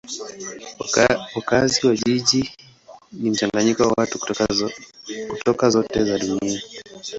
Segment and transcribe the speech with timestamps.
[1.35, 2.51] Wakazi wa jiji
[3.11, 4.19] ni mchanganyiko wa watu
[5.39, 6.61] kutoka zote za dunia.